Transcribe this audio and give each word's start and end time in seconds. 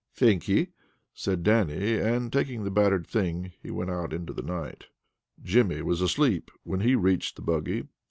"Thank 0.15 0.47
ye," 0.47 0.69
said 1.13 1.43
Dannie, 1.43 1.99
and 1.99 2.33
taking 2.33 2.63
the 2.63 2.71
battered 2.71 3.05
thing, 3.05 3.51
he 3.61 3.69
went 3.69 3.91
out 3.91 4.13
into 4.13 4.33
the 4.33 4.41
night. 4.41 4.85
Jimmy 5.43 5.83
was 5.83 6.01
asleep 6.01 6.49
when 6.63 6.79
he 6.79 6.95
reached 6.95 7.35
the 7.35 7.43
buggy. 7.43 7.83